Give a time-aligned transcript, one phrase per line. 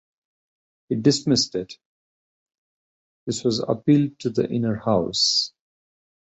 [0.89, 1.77] He dismissed it;
[3.27, 5.53] this was appealed to the Inner House.